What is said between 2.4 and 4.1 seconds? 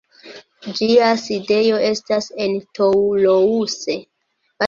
en Toulouse.